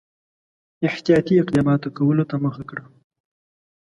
احتیاطي 0.87 1.33
اقداماتو 1.41 1.87
کولو 1.97 2.23
ته 2.29 2.35
مخه 2.45 2.63
کړه. 2.69 2.83